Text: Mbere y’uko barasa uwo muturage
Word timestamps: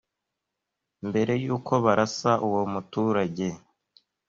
Mbere 1.07 1.33
y’uko 1.43 1.73
barasa 1.85 2.31
uwo 2.47 2.61
muturage 2.73 3.47